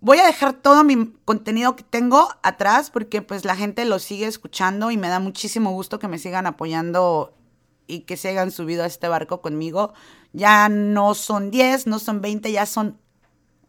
Voy 0.00 0.18
a 0.18 0.26
dejar 0.26 0.52
todo 0.52 0.84
mi 0.84 1.12
contenido 1.24 1.74
que 1.74 1.82
tengo 1.82 2.28
atrás 2.42 2.90
porque 2.90 3.20
pues 3.20 3.44
la 3.44 3.56
gente 3.56 3.84
lo 3.84 3.98
sigue 3.98 4.26
escuchando 4.26 4.92
y 4.92 4.96
me 4.96 5.08
da 5.08 5.18
muchísimo 5.18 5.72
gusto 5.72 5.98
que 5.98 6.06
me 6.06 6.20
sigan 6.20 6.46
apoyando 6.46 7.34
y 7.88 8.00
que 8.00 8.16
se 8.16 8.28
hayan 8.28 8.52
subido 8.52 8.84
a 8.84 8.86
este 8.86 9.08
barco 9.08 9.40
conmigo. 9.40 9.92
Ya 10.32 10.68
no 10.68 11.14
son 11.14 11.50
10, 11.50 11.88
no 11.88 11.98
son 11.98 12.20
20, 12.20 12.52
ya 12.52 12.64
son 12.64 12.96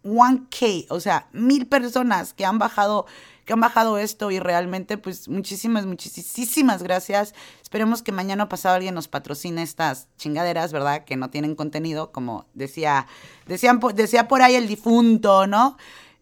1K, 0.04 0.86
o 0.89 1.00
sea, 1.00 1.30
mil 1.32 1.66
personas 1.68 2.34
que 2.34 2.46
han 2.46 2.60
bajado 2.60 3.08
que 3.50 3.53
han 3.53 3.62
bajado 3.62 3.98
esto 3.98 4.29
y 4.29 4.38
realmente 4.38 5.00
pues 5.00 5.27
muchísimas, 5.27 5.88
muchísimas 5.88 6.84
gracias. 6.84 7.34
Esperemos 7.63 8.03
que 8.03 8.12
mañana 8.12 8.48
pasado 8.48 8.75
alguien 8.75 8.94
nos 8.94 9.08
patrocine 9.08 9.63
estas 9.63 10.08
chingaderas, 10.18 10.72
¿verdad? 10.72 11.03
Que 11.03 11.15
no 11.15 11.32
tienen 11.32 11.56
contenido, 11.56 12.12
como 12.12 12.46
decía, 12.53 13.08
decían, 13.48 13.79
decía 13.96 14.27
por 14.27 14.44
ahí 14.44 14.53
el 14.53 14.68
difunto, 14.68 15.48
¿no? 15.48 15.77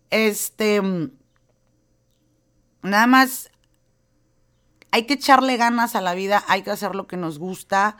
Este, 0.09 0.81
nada 2.81 3.07
más 3.07 3.51
hay 4.91 5.03
que 5.03 5.15
echarle 5.15 5.57
ganas 5.57 5.97
a 5.97 6.01
la 6.01 6.13
vida, 6.13 6.45
hay 6.47 6.61
que 6.61 6.71
hacer 6.71 6.95
lo 6.95 7.07
que 7.07 7.17
nos 7.17 7.39
gusta, 7.39 7.97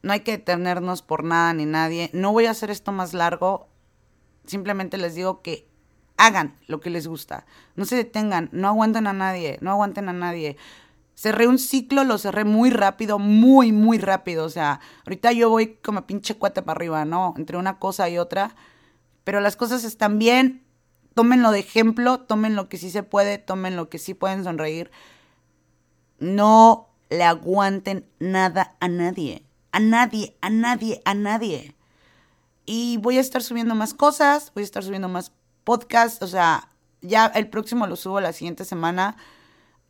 no 0.00 0.14
hay 0.14 0.20
que 0.20 0.38
detenernos 0.38 1.02
por 1.02 1.22
nada 1.22 1.52
ni 1.52 1.66
nadie. 1.66 2.08
No 2.14 2.32
voy 2.32 2.46
a 2.46 2.52
hacer 2.52 2.70
esto 2.70 2.92
más 2.92 3.12
largo, 3.12 3.68
simplemente 4.46 4.96
les 4.96 5.14
digo 5.14 5.42
que 5.42 5.69
hagan 6.20 6.54
lo 6.66 6.80
que 6.80 6.90
les 6.90 7.06
gusta. 7.06 7.46
No 7.76 7.86
se 7.86 7.96
detengan, 7.96 8.50
no 8.52 8.68
aguanten 8.68 9.06
a 9.06 9.14
nadie, 9.14 9.58
no 9.62 9.70
aguanten 9.70 10.08
a 10.10 10.12
nadie. 10.12 10.58
Cerré 11.14 11.46
un 11.46 11.58
ciclo, 11.58 12.04
lo 12.04 12.18
cerré 12.18 12.44
muy 12.44 12.70
rápido, 12.70 13.18
muy, 13.18 13.72
muy 13.72 13.98
rápido. 13.98 14.44
O 14.44 14.50
sea, 14.50 14.80
ahorita 15.06 15.32
yo 15.32 15.48
voy 15.48 15.78
como 15.82 16.06
pinche 16.06 16.34
cuate 16.34 16.60
para 16.62 16.76
arriba, 16.76 17.04
¿no? 17.06 17.34
Entre 17.38 17.56
una 17.56 17.78
cosa 17.78 18.08
y 18.10 18.18
otra. 18.18 18.54
pero 19.24 19.40
las 19.40 19.56
cosas 19.56 19.84
están 19.84 20.18
bien. 20.18 20.62
Tómenlo 21.14 21.50
de 21.50 21.60
ejemplo, 21.60 22.20
tomen 22.20 22.54
lo 22.54 22.68
que 22.68 22.78
sí 22.78 22.90
se 22.90 23.02
puede, 23.02 23.38
tomen 23.38 23.76
lo 23.76 23.88
que 23.88 23.98
sí 23.98 24.14
pueden 24.14 24.44
sonreír. 24.44 24.90
No 26.18 26.90
le 27.08 27.24
aguanten 27.24 28.06
nada 28.18 28.76
a 28.80 28.88
nadie. 28.88 29.44
A 29.72 29.80
nadie, 29.80 30.36
a 30.40 30.50
nadie, 30.50 31.00
a 31.04 31.14
nadie. 31.14 31.74
Y 32.66 32.98
voy 32.98 33.18
a 33.18 33.20
estar 33.20 33.42
subiendo 33.42 33.74
más 33.74 33.94
cosas, 33.94 34.52
voy 34.54 34.62
a 34.62 34.64
estar 34.64 34.82
subiendo 34.84 35.08
más 35.08 35.32
podcasts, 35.64 36.22
o 36.22 36.26
sea, 36.26 36.68
ya 37.02 37.26
el 37.26 37.48
próximo 37.48 37.86
lo 37.86 37.96
subo 37.96 38.20
la 38.20 38.32
siguiente 38.32 38.64
semana. 38.64 39.16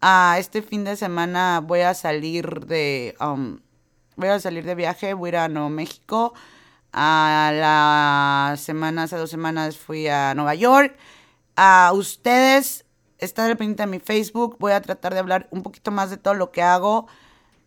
a 0.03 0.37
este 0.39 0.63
fin 0.63 0.85
de 0.85 0.97
semana 0.97 1.61
voy 1.61 1.81
a 1.81 1.95
salir 1.95 2.67
de... 2.67 3.15
Um, 3.21 3.61
voy 4.17 4.29
a 4.29 4.41
salir 4.41 4.65
de 4.65 4.75
viaje, 4.75 5.15
voy 5.15 5.29
a 5.29 5.31
ir 5.31 5.37
a 5.37 5.49
Nuevo 5.49 5.71
México. 5.71 6.35
A 6.93 7.53
la 7.55 8.57
semana, 8.57 9.05
hace 9.05 9.17
dos 9.17 9.31
semanas 9.31 9.77
fui 9.79 10.09
a 10.09 10.35
Nueva 10.35 10.55
York. 10.55 10.97
A 11.57 11.93
ustedes, 11.95 12.85
están 13.19 13.57
pendiente 13.57 13.83
de 13.83 13.87
mi 13.87 13.99
Facebook. 14.01 14.57
Voy 14.59 14.73
a 14.73 14.81
tratar 14.81 15.13
de 15.13 15.21
hablar 15.21 15.49
un 15.51 15.63
poquito 15.63 15.91
más 15.91 16.11
de 16.11 16.17
todo 16.17 16.35
lo 16.35 16.51
que 16.51 16.63
hago. 16.63 17.07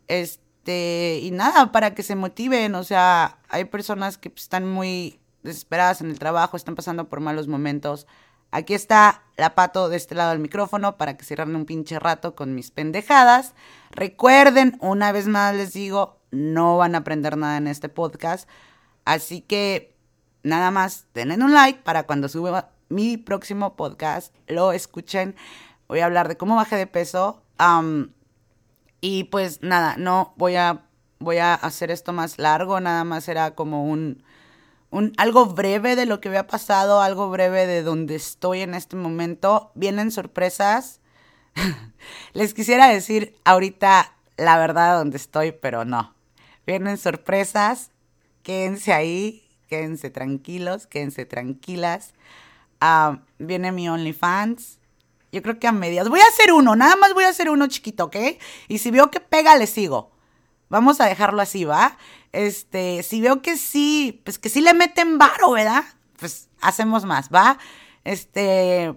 Este, 0.08 1.20
y 1.22 1.32
nada, 1.32 1.72
para 1.72 1.94
que 1.96 2.04
se 2.04 2.16
motiven. 2.16 2.76
O 2.76 2.84
sea, 2.84 3.40
hay 3.50 3.66
personas 3.66 4.18
que 4.18 4.32
están 4.36 4.68
muy 4.70 5.20
desesperadas 5.44 6.02
en 6.02 6.10
el 6.10 6.20
trabajo, 6.20 6.58
están 6.58 6.76
pasando 6.76 7.10
por 7.10 7.20
malos 7.20 7.48
momentos. 7.48 8.08
Aquí 8.52 8.74
está 8.74 9.24
la 9.36 9.56
pato 9.56 9.90
de 9.90 9.98
este 9.98 10.14
lado 10.14 10.30
del 10.30 10.40
micrófono 10.40 10.98
para 10.98 11.18
que 11.18 11.26
cierren 11.26 11.56
un 11.56 11.66
pinche 11.66 11.98
rato 12.00 12.36
con 12.36 12.54
mis 12.54 12.70
pendejadas. 12.72 13.56
Recuerden, 13.90 14.78
una 14.80 15.12
vez 15.12 15.28
más 15.28 15.56
les 15.56 15.74
digo, 15.74 16.20
no 16.32 16.78
van 16.78 16.96
a 16.96 17.00
aprender 17.00 17.36
nada 17.36 17.58
en 17.58 17.68
este 17.68 17.90
podcast. 17.90 18.48
Así 19.06 19.42
que 19.42 19.96
nada 20.44 20.72
más, 20.72 21.08
denle 21.14 21.36
un 21.36 21.54
like 21.54 21.82
para 21.82 22.04
cuando 22.04 22.30
suba 22.30 22.70
mi 22.90 23.18
próximo 23.18 23.76
podcast, 23.76 24.36
lo 24.48 24.72
escuchen. 24.72 25.36
Voy 25.88 26.00
a 26.00 26.06
hablar 26.06 26.28
de 26.28 26.38
cómo 26.38 26.56
bajé 26.56 26.76
de 26.76 26.88
peso. 26.88 27.42
y 29.02 29.24
pues 29.26 29.64
nada, 29.64 29.96
no 29.98 30.34
voy 30.38 30.58
a, 30.58 30.86
voy 31.20 31.38
a 31.38 31.56
hacer 31.56 31.90
esto 31.90 32.14
más 32.14 32.38
largo, 32.38 32.80
nada 32.80 33.04
más 33.04 33.28
era 33.28 33.56
como 33.56 33.86
un 33.86 34.24
un, 34.94 35.12
algo 35.18 35.48
breve 35.48 35.96
de 35.96 36.06
lo 36.06 36.22
que 36.22 36.30
había 36.30 36.46
pasado, 36.46 37.02
algo 37.02 37.28
breve 37.32 37.66
de 37.66 37.82
donde 37.82 38.16
estoy 38.16 38.62
en 38.62 38.76
este 38.76 38.96
momento. 38.96 39.72
Vienen 39.74 40.12
sorpresas. 40.12 41.00
Les 42.34 42.54
quisiera 42.54 42.88
decir 42.88 43.36
ahorita 43.44 44.14
la 44.38 44.58
verdad 44.60 45.00
donde 45.00 45.18
estoy, 45.18 45.52
pero 45.52 45.84
no. 45.84 46.14
Vienen 46.68 47.00
sorpresas. 47.00 47.90
Quédense 48.44 48.94
ahí, 48.94 49.44
quédense 49.68 50.12
tranquilos, 50.12 50.86
quédense 50.86 51.26
tranquilas. 51.26 52.14
Ah, 52.80 53.22
viene 53.40 53.72
mi 53.72 53.90
OnlyFans. 53.90 54.78
Yo 55.32 55.42
creo 55.42 55.58
que 55.58 55.66
a 55.66 55.72
medias. 55.72 56.08
Voy 56.08 56.20
a 56.20 56.28
hacer 56.28 56.54
uno, 56.54 56.76
nada 56.76 56.96
más 56.98 57.16
voy 57.16 57.24
a 57.24 57.30
hacer 57.30 57.50
uno 57.50 57.66
chiquito, 57.66 58.06
¿ok? 58.06 58.18
Y 58.68 58.78
si 58.78 58.92
veo 58.92 59.10
que 59.10 59.20
pega, 59.20 59.58
le 59.58 59.66
sigo. 59.66 60.12
Vamos 60.70 61.02
a 61.02 61.06
dejarlo 61.06 61.42
así, 61.42 61.66
¿va? 61.66 61.98
Este, 62.34 63.04
si 63.04 63.22
veo 63.22 63.42
que 63.42 63.58
sí, 63.58 64.22
pues 64.26 64.40
que 64.40 64.50
sí 64.50 64.60
le 64.60 64.74
meten 64.74 65.18
varo, 65.18 65.52
¿verdad? 65.52 65.84
Pues 66.18 66.50
hacemos 66.62 67.06
más, 67.06 67.30
¿va? 67.30 67.60
Este, 68.04 68.94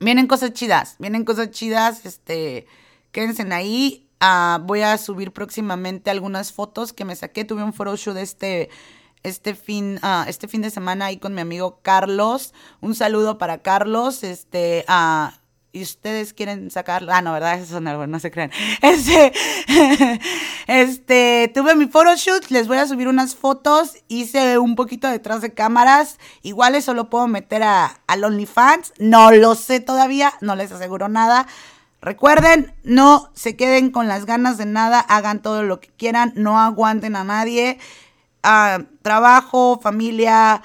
vienen 0.00 0.26
cosas 0.26 0.52
chidas, 0.54 0.96
vienen 0.98 1.24
cosas 1.24 1.50
chidas, 1.50 2.04
este, 2.06 2.66
quédense 3.12 3.42
ahí. 3.52 4.08
Ah, 4.20 4.58
voy 4.64 4.80
a 4.80 4.98
subir 4.98 5.32
próximamente 5.32 6.10
algunas 6.10 6.52
fotos 6.52 6.92
que 6.92 7.04
me 7.04 7.14
saqué. 7.14 7.44
Tuve 7.44 7.62
un 7.62 7.72
photoshoot 7.72 8.16
este, 8.16 8.68
este 9.22 9.54
fin, 9.54 10.00
uh, 10.02 10.26
este 10.26 10.48
fin 10.48 10.62
de 10.62 10.70
semana 10.70 11.06
ahí 11.06 11.18
con 11.18 11.34
mi 11.34 11.40
amigo 11.40 11.80
Carlos. 11.82 12.52
Un 12.80 12.94
saludo 12.94 13.38
para 13.38 13.58
Carlos. 13.58 14.24
Este, 14.24 14.84
uh, 14.88 15.30
y 15.72 15.82
ustedes 15.82 16.32
quieren 16.32 16.70
sacar, 16.70 17.04
ah, 17.10 17.20
no, 17.20 17.32
¿verdad? 17.32 17.58
Eso 17.58 17.74
son 17.74 17.88
algo, 17.88 18.06
no 18.06 18.18
se 18.20 18.30
crean. 18.30 18.50
Este, 18.82 19.32
este, 20.66 21.50
tuve 21.54 21.74
mi 21.74 21.86
photoshoot, 21.86 22.50
les 22.50 22.68
voy 22.68 22.78
a 22.78 22.86
subir 22.86 23.08
unas 23.08 23.34
fotos, 23.36 23.96
hice 24.08 24.58
un 24.58 24.76
poquito 24.76 25.08
detrás 25.08 25.42
de 25.42 25.52
cámaras, 25.52 26.18
igual 26.42 26.74
eso 26.74 26.94
lo 26.94 27.10
puedo 27.10 27.28
meter 27.28 27.62
a, 27.62 28.00
al 28.06 28.24
OnlyFans, 28.24 28.94
no 28.98 29.30
lo 29.30 29.54
sé 29.54 29.80
todavía, 29.80 30.32
no 30.40 30.56
les 30.56 30.72
aseguro 30.72 31.08
nada. 31.08 31.46
Recuerden, 32.00 32.72
no 32.84 33.28
se 33.34 33.56
queden 33.56 33.90
con 33.90 34.06
las 34.06 34.24
ganas 34.24 34.56
de 34.56 34.66
nada, 34.66 35.00
hagan 35.00 35.42
todo 35.42 35.64
lo 35.64 35.80
que 35.80 35.88
quieran, 35.88 36.32
no 36.36 36.58
aguanten 36.58 37.16
a 37.16 37.24
nadie. 37.24 37.78
Ah, 38.42 38.84
trabajo, 39.02 39.80
familia, 39.82 40.62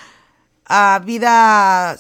uh, 0.70 1.04
vida 1.04 1.98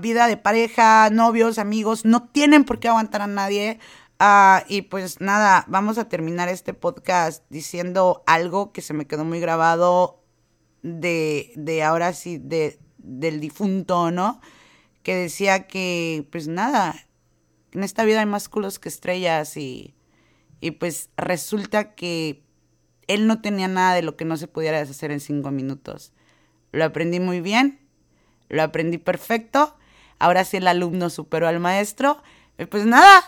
vida 0.00 0.26
de 0.26 0.36
pareja, 0.36 1.10
novios, 1.10 1.58
amigos, 1.58 2.04
no 2.04 2.28
tienen 2.28 2.64
por 2.64 2.80
qué 2.80 2.88
aguantar 2.88 3.22
a 3.22 3.26
nadie. 3.26 3.78
Ah, 4.18 4.64
y 4.68 4.82
pues 4.82 5.20
nada, 5.20 5.64
vamos 5.68 5.98
a 5.98 6.08
terminar 6.08 6.48
este 6.48 6.74
podcast 6.74 7.44
diciendo 7.50 8.22
algo 8.26 8.72
que 8.72 8.80
se 8.80 8.94
me 8.94 9.06
quedó 9.06 9.24
muy 9.24 9.40
grabado 9.40 10.22
de, 10.82 11.52
de 11.56 11.82
ahora 11.82 12.12
sí, 12.12 12.38
de, 12.38 12.78
del 12.98 13.40
difunto, 13.40 14.10
¿no? 14.10 14.40
Que 15.02 15.16
decía 15.16 15.66
que, 15.66 16.28
pues 16.30 16.46
nada, 16.46 16.94
en 17.72 17.82
esta 17.82 18.04
vida 18.04 18.20
hay 18.20 18.26
más 18.26 18.48
culos 18.48 18.78
que 18.78 18.88
estrellas 18.88 19.56
y, 19.56 19.96
y 20.60 20.72
pues 20.72 21.10
resulta 21.16 21.94
que 21.94 22.44
él 23.08 23.26
no 23.26 23.40
tenía 23.40 23.66
nada 23.66 23.94
de 23.94 24.02
lo 24.02 24.16
que 24.16 24.24
no 24.24 24.36
se 24.36 24.46
pudiera 24.46 24.78
deshacer 24.78 25.10
en 25.10 25.20
cinco 25.20 25.50
minutos. 25.50 26.12
Lo 26.70 26.84
aprendí 26.84 27.18
muy 27.18 27.40
bien 27.40 27.81
lo 28.52 28.62
aprendí 28.62 28.98
perfecto. 28.98 29.74
Ahora 30.20 30.44
sí 30.44 30.58
el 30.58 30.68
alumno 30.68 31.10
superó 31.10 31.48
al 31.48 31.58
maestro. 31.58 32.22
Pues 32.70 32.86
nada, 32.86 33.24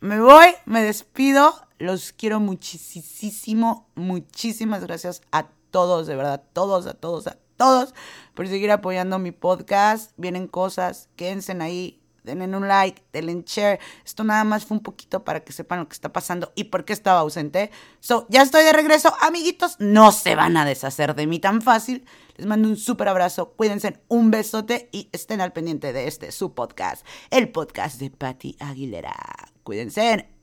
me 0.00 0.20
voy, 0.20 0.46
me 0.64 0.82
despido. 0.82 1.52
Los 1.78 2.12
quiero 2.12 2.40
muchísimo, 2.40 3.88
muchísimas 3.96 4.84
gracias 4.84 5.20
a 5.30 5.48
todos, 5.70 6.06
de 6.06 6.16
verdad, 6.16 6.42
todos, 6.52 6.86
a 6.86 6.94
todos, 6.94 7.26
a 7.26 7.36
todos, 7.56 7.94
por 8.34 8.48
seguir 8.48 8.70
apoyando 8.70 9.18
mi 9.18 9.32
podcast. 9.32 10.12
Vienen 10.16 10.46
cosas, 10.46 11.08
quédense 11.16 11.52
ahí, 11.60 11.97
denle 12.34 12.56
un 12.56 12.68
like, 12.68 13.02
denle 13.12 13.34
un 13.34 13.44
share. 13.44 13.78
Esto 14.04 14.24
nada 14.24 14.44
más 14.44 14.64
fue 14.66 14.76
un 14.76 14.82
poquito 14.82 15.24
para 15.24 15.40
que 15.40 15.52
sepan 15.52 15.80
lo 15.80 15.88
que 15.88 15.94
está 15.94 16.12
pasando 16.12 16.52
y 16.54 16.64
por 16.64 16.84
qué 16.84 16.92
estaba 16.92 17.20
ausente. 17.20 17.70
So, 18.00 18.26
ya 18.28 18.42
estoy 18.42 18.64
de 18.64 18.72
regreso, 18.72 19.14
amiguitos. 19.20 19.76
No 19.78 20.12
se 20.12 20.34
van 20.34 20.56
a 20.56 20.64
deshacer 20.64 21.14
de 21.14 21.26
mí 21.26 21.38
tan 21.38 21.62
fácil. 21.62 22.06
Les 22.36 22.46
mando 22.46 22.68
un 22.68 22.76
súper 22.76 23.08
abrazo, 23.08 23.50
cuídense, 23.56 24.00
un 24.06 24.30
besote 24.30 24.88
y 24.92 25.08
estén 25.12 25.40
al 25.40 25.52
pendiente 25.52 25.92
de 25.92 26.06
este, 26.06 26.30
su 26.30 26.54
podcast, 26.54 27.04
el 27.30 27.50
podcast 27.50 27.98
de 27.98 28.10
Patti 28.10 28.56
Aguilera. 28.60 29.16
Cuídense. 29.64 30.37